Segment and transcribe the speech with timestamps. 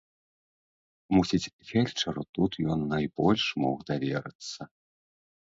[1.15, 4.61] Мусіць, фельчару тут ён найбольш мог даверыцца.